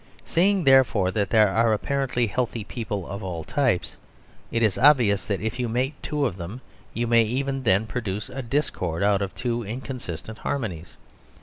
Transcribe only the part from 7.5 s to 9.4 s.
then produce a discord out of